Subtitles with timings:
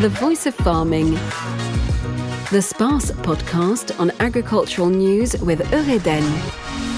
[0.00, 1.10] The Voice of Farming.
[2.50, 6.89] The sparse podcast on agricultural news with Eureden.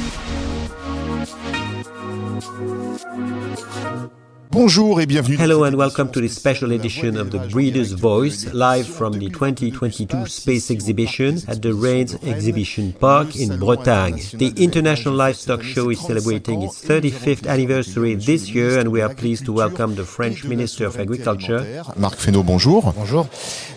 [4.54, 10.26] Hello and welcome to this special edition of the Breeder's Voice, live from the 2022
[10.26, 14.20] Space Exhibition at the Rennes Exhibition Park in Bretagne.
[14.34, 19.46] The International Livestock Show is celebrating its 35th anniversary this year, and we are pleased
[19.46, 21.82] to welcome the French Minister of Agriculture.
[21.96, 22.92] Marc Fesneau, bonjour.
[22.94, 23.26] Bonjour.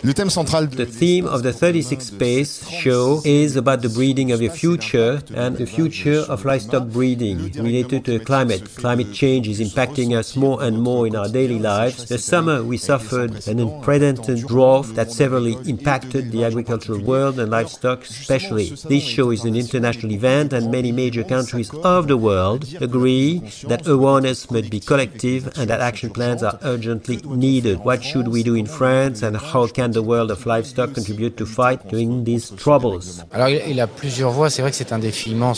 [0.04, 4.40] Le thème central The theme of the 36th Space Show is about the breeding of
[4.40, 8.62] the future and the future of livestock breeding related to climate.
[8.76, 12.08] Climate change is impacting us more and more in our daily lives.
[12.08, 18.02] This summer we suffered an unprecedented drought that severely impacted the agricultural world and livestock
[18.02, 18.68] especially.
[18.88, 23.86] This show is an international event and many major countries of the world agree that
[23.86, 27.78] awareness must be collective and that action plans are urgently needed.
[27.80, 31.46] What should we do in France and how can the world of livestock contribute to
[31.46, 33.24] fight during these troubles?
[33.32, 35.00] Alors il il a plusieurs voix, c'est vrai que c'est un.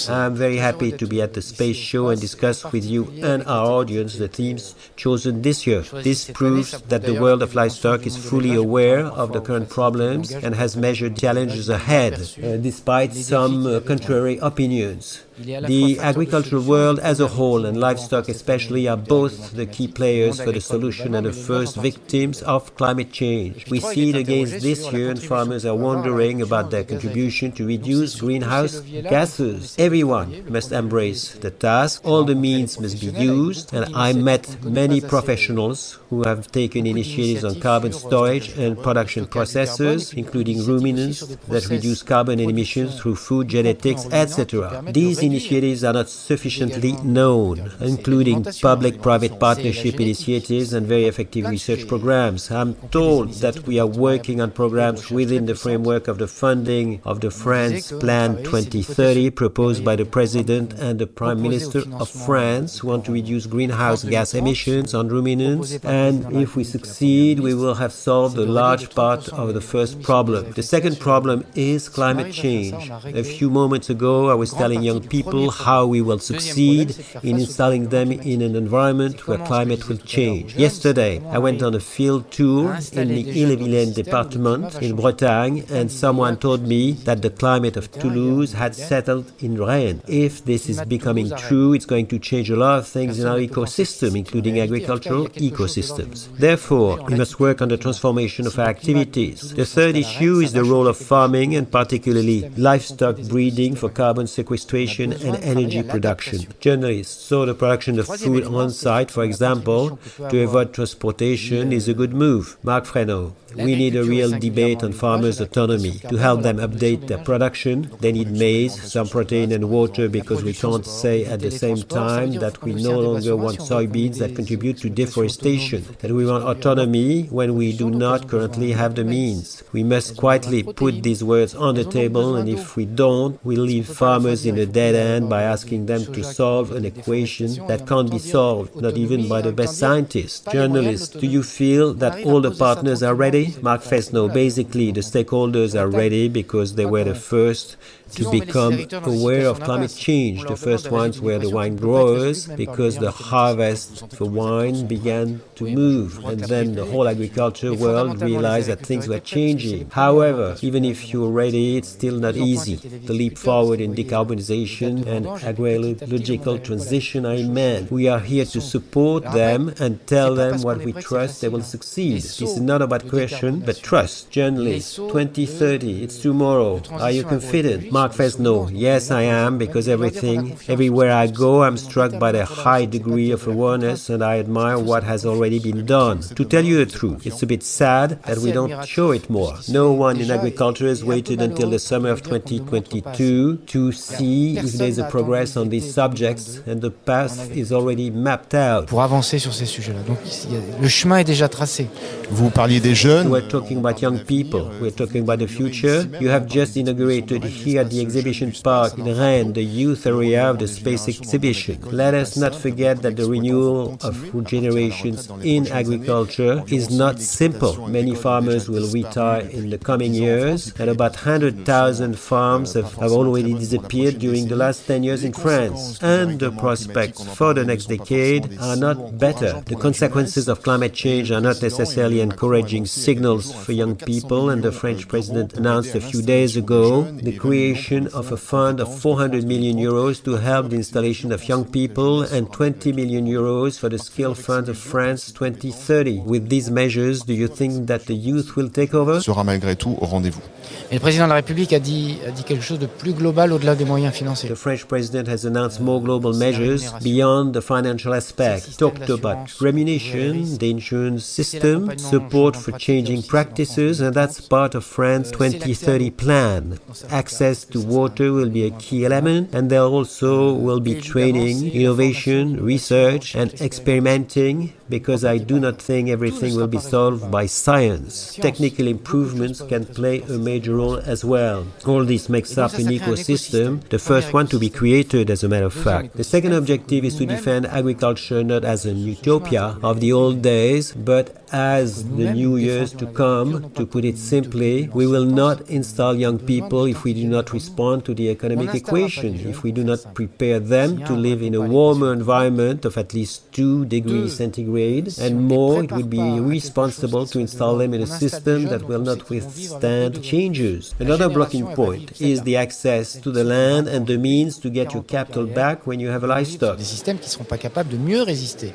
[0.09, 3.67] I'm very happy to be at the space show and discuss with you and our
[3.81, 5.81] audience the themes chosen this year.
[5.81, 10.55] This proves that the world of livestock is fully aware of the current problems and
[10.55, 15.23] has measured challenges ahead, uh, despite some uh, contrary opinions.
[15.39, 20.51] The agricultural world as a whole and livestock especially are both the key players for
[20.51, 23.71] the solution and the first victims of climate change.
[23.71, 28.21] We see it against this year and farmers are wondering about their contribution to reduce
[28.21, 29.77] greenhouse gases.
[29.79, 35.01] Everyone must embrace the task, all the means must be used and I met many
[35.01, 42.03] professionals who have taken initiatives on carbon storage and production processes, including ruminants that reduce
[42.03, 44.83] carbon emissions through food genetics, etc.
[44.91, 48.39] These initiatives are not sufficiently known, including
[48.71, 52.51] public private partnership initiatives and very effective research programs.
[52.51, 57.21] I'm told that we are working on programs within the framework of the funding of
[57.21, 62.89] the France Plan 2030 proposed by the President and the Prime Minister of France who
[62.89, 67.93] want to reduce greenhouse gas emissions on ruminants and if we succeed we will have
[67.93, 70.53] solved a large part of the first problem.
[70.53, 72.91] The second problem is climate change.
[73.23, 76.87] A few moments ago I was telling young people people how we will succeed
[77.23, 80.55] in installing them in an environment where climate will change.
[80.55, 86.37] Yesterday, I went on a field tour in the Ille-et-Vilaine department in Bretagne, and someone
[86.37, 90.03] told me that the climate of Toulouse had settled in Rennes.
[90.07, 93.39] If this is becoming true, it's going to change a lot of things in our
[93.39, 96.29] ecosystem, including agricultural ecosystems.
[96.37, 99.55] Therefore, we must work on the transformation of our activities.
[99.55, 105.08] The third issue is the role of farming and particularly livestock breeding for carbon sequestration
[105.13, 106.41] and energy production.
[106.61, 109.99] Journalists saw the production of food on site, for example,
[110.31, 112.57] to avoid transportation is a good move.
[112.63, 113.33] Marc Fesneau.
[113.65, 115.99] We need a real debate on farmers' autonomy.
[116.11, 120.53] To help them update their production, they need maize, some protein and water because we
[120.53, 124.89] can't say at the same time that we no longer want soybeans that contribute to
[124.91, 129.63] deforestation, that we want autonomy when we do not currently have the means.
[129.73, 133.89] We must quietly put these words on the table and if we don't, we leave
[133.89, 138.19] farmers in a dead end by asking them to solve an equation that can't be
[138.19, 140.41] solved, not even by the best scientists.
[140.53, 143.48] Journalists, do you feel that all the partners are ready?
[143.63, 147.77] Marc Fesneau, basically the stakeholders are ready because they were the first
[148.13, 150.45] to become aware of climate change.
[150.45, 156.25] The first ones were the wine growers because the harvest for wine began to move
[156.25, 159.91] and then the whole agriculture world realized that things were changing.
[159.91, 162.77] However, even if you're ready, it's still not easy.
[162.77, 167.91] The leap forward in decarbonization and agroecological transition are immense.
[167.91, 172.23] We are here to support them and tell them what we trust they will succeed.
[172.23, 174.31] This is not about question, but trust.
[174.31, 176.83] Journalists, 2030, it's tomorrow.
[176.91, 177.91] Are you confident?
[177.99, 182.85] Marc Fesneau, yes, I am, because everything, everywhere I go, I'm struck by the high
[182.85, 186.21] degree of awareness and I admire what has already been done.
[186.37, 189.55] To tell you the truth, it's a bit sad that we don't show it more.
[189.69, 194.99] No one in agriculture has waited until the summer of 2022 to see if there's
[194.99, 198.87] a progress on these subjects and the path is already mapped out.
[198.87, 200.03] Pour avancer sur ces sujets-là.
[200.07, 201.89] Donc il y a- le chemin est déjà tracé.
[202.31, 203.27] Vous parliez des jeunes.
[203.29, 204.71] We're talking about young people.
[204.81, 206.05] We're talking about the future.
[206.21, 210.59] You have just inaugurated here at the exhibition park in Rennes, the youth area of
[210.59, 211.81] the space exhibition.
[211.91, 214.15] Let us not forget that the renewal of
[214.45, 217.89] generations in agriculture is not simple.
[217.89, 223.55] Many farmers will retire in the coming years, and about 100,000 farms have, have already
[223.55, 225.99] disappeared during the last 10 years in France.
[226.03, 229.63] And the prospects for the next decade are not better.
[229.65, 234.73] The consequences of climate change are not necessarily encouraging signals for young people, and the
[234.73, 237.78] French president announced a few days ago the creation
[238.13, 242.51] of a fund of 400 million euros to help the installation of young people and
[242.53, 246.23] 20 million euros for the Skill Fund of France 2030.
[246.27, 249.21] With these measures, do you think that the youth will take over?
[249.21, 250.43] Sera malgré tout au rendez-vous.
[250.91, 253.75] Le président de la République a dit, a dit quelque chose de plus global au-delà
[253.75, 254.49] des moyens financiers.
[254.49, 258.77] The French president has announced more global measures beyond the financial aspect.
[258.79, 265.29] Talked about remuneration, the insurance system, support for changing practices, and that's part of France
[265.29, 266.63] euh, 2030 plan.
[267.11, 272.63] Access to water will be a key element, and there also will be training, innovation,
[272.65, 278.35] research, and experimenting, because I do not think everything will be solved by science.
[278.35, 281.67] Technical improvements can play a major role as well.
[281.87, 285.67] All this makes up an ecosystem, the first one to be created, as a matter
[285.67, 286.17] of fact.
[286.17, 290.93] The second objective is to defend agriculture not as an utopia of the old days,
[290.93, 296.15] but as the new years to come, to put it simply, we will not install
[296.15, 300.15] young people if we do not respond to the economic equation, if we do not
[300.15, 304.78] prepare them to live in a warmer environment of at least 2 degrees centigrade,
[305.19, 309.29] and more, it would be irresponsible to install them in a system that will not
[309.31, 310.95] withstand changes.
[310.99, 315.03] Another blocking point is the access to the land and the means to get your
[315.03, 316.77] capital back when you have a livestock.
[316.79, 318.73] Des systèmes qui ne seront pas capables de mieux résister.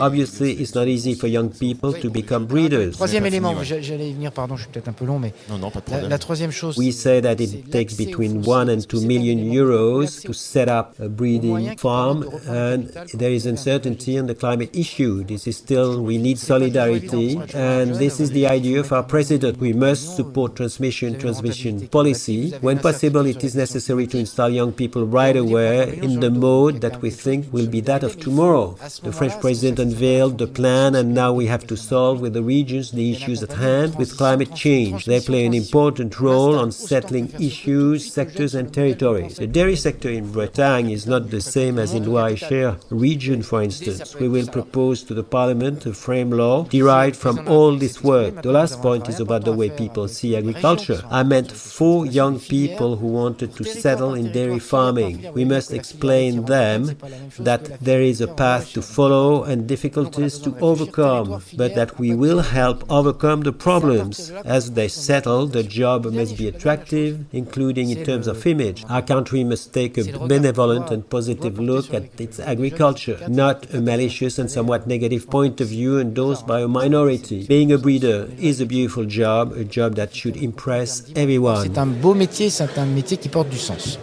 [0.00, 2.92] Obviously, it's not easy for young people to become breeders.
[2.92, 3.66] Troisième élément, fini, ouais.
[3.66, 5.80] j'a- j'allais y venir, pardon, je suis peut-être un peu long, mais Non, non, pas
[5.80, 9.36] de la, la troisième chose, We say that it takes between 1 and 2 million
[9.52, 12.84] euros to set up a breeding farm, and
[13.18, 15.24] there is uncertainty on the climate issue.
[15.24, 19.58] This is still, we need solidarity, and this is the idea of our president.
[19.60, 22.52] We must support transmission transmission policy.
[22.60, 27.00] When possible, it is necessary to install young people right away in the mode that
[27.02, 28.43] we think will be that of tomorrow.
[28.44, 32.90] The French president unveiled the plan, and now we have to solve with the regions
[32.90, 35.06] the issues at hand with climate change.
[35.06, 39.36] They play an important role on settling issues, sectors, and territories.
[39.36, 44.14] The dairy sector in Bretagne is not the same as in Loir-et-Cher region, for instance.
[44.14, 48.42] We will propose to the Parliament a frame law derived from all this work.
[48.42, 51.02] The last point is about the way people see agriculture.
[51.10, 55.32] I met four young people who wanted to settle in dairy farming.
[55.32, 56.96] We must explain them
[57.38, 62.40] that there is a path to follow and difficulties to overcome, but that we will
[62.40, 64.30] help overcome the problems.
[64.44, 68.84] As they settle, the job must be attractive, including in terms of image.
[68.88, 74.38] Our country must take a benevolent and positive look at its agriculture, not a malicious
[74.38, 77.46] and somewhat negative point of view endorsed by a minority.
[77.46, 81.62] Being a breeder is a beautiful job, a job that should impress everyone.
[81.62, 83.98] c'est un beau métier, c'est un métier qui porte du sens.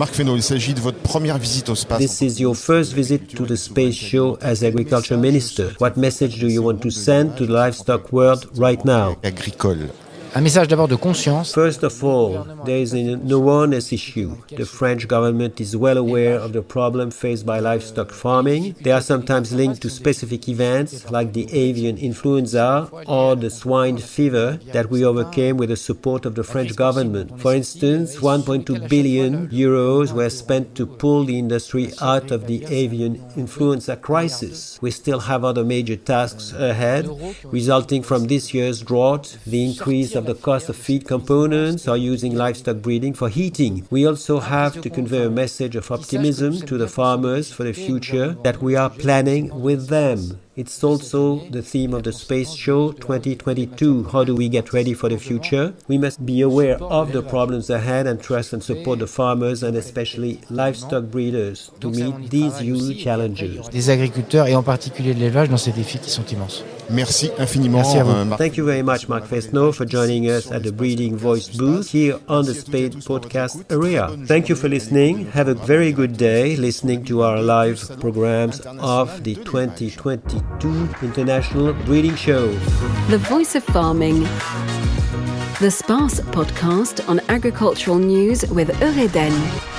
[0.00, 1.98] Marc Fesneau, il s'agit de votre première visite au space.
[1.98, 5.74] This is your first visit to the space show as agriculture minister.
[5.78, 9.18] What message do you want to send to the livestock world right now?
[9.22, 9.90] agricole.
[10.32, 11.52] Un message d'abord de conscience.
[11.52, 14.36] First of all, there is an awareness issue.
[14.56, 18.76] The French government is well aware of the problem faced by livestock farming.
[18.80, 24.60] They are sometimes linked to specific events like the avian influenza or the swine fever
[24.72, 27.40] that we overcame with the support of the French government.
[27.40, 33.20] For instance, 1.2 billion euros were spent to pull the industry out of the avian
[33.36, 34.78] influenza crisis.
[34.80, 37.10] We still have other major tasks ahead,
[37.46, 42.34] resulting from this year's drought, the increase of the cost of feed components, or using
[42.34, 43.86] livestock breeding for heating.
[43.90, 48.36] We also have to convey a message of optimism to the farmers for the future
[48.42, 50.40] that we are planning with them.
[50.56, 54.08] It's also the theme of the Space Show 2022.
[54.12, 55.72] How do we get ready for the future?
[55.88, 59.76] We must be aware of the problems ahead and trust and support the farmers and
[59.76, 63.68] especially livestock breeders to meet these huge challenges.
[63.70, 66.64] Des agriculteurs et en particulier de l'élevage dans ces défis qui sont immenses.
[66.90, 68.10] Merci infiniment, Merci à vous.
[68.10, 71.92] euh, Thank you very much, Marc Fesneau, for joining us at the Breeding Voice booth
[71.94, 74.10] here on the Space Podcast area.
[74.26, 75.26] Thank you for listening.
[75.32, 80.40] Have a very good day listening to our live programs of the 2022
[81.02, 82.48] International Breeding Show.
[83.08, 84.20] The Voice of Farming.
[85.60, 89.69] The Sparse podcast on agricultural news with Eureden.